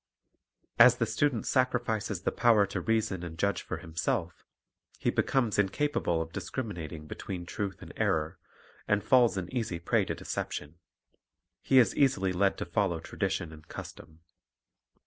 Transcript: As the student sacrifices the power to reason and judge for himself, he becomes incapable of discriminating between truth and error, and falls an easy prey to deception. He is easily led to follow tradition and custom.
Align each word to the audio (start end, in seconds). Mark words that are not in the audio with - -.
As 0.79 0.97
the 0.97 1.05
student 1.05 1.45
sacrifices 1.45 2.23
the 2.23 2.31
power 2.31 2.65
to 2.65 2.81
reason 2.81 3.21
and 3.21 3.37
judge 3.37 3.61
for 3.61 3.77
himself, 3.77 4.43
he 4.97 5.11
becomes 5.11 5.59
incapable 5.59 6.23
of 6.23 6.31
discriminating 6.31 7.05
between 7.05 7.45
truth 7.45 7.83
and 7.83 7.93
error, 7.95 8.39
and 8.87 9.03
falls 9.03 9.37
an 9.37 9.53
easy 9.55 9.77
prey 9.79 10.03
to 10.05 10.15
deception. 10.15 10.79
He 11.61 11.77
is 11.77 11.95
easily 11.95 12.33
led 12.33 12.57
to 12.57 12.65
follow 12.65 12.99
tradition 12.99 13.53
and 13.53 13.67
custom. 13.67 14.21